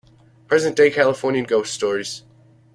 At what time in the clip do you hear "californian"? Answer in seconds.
0.89-1.45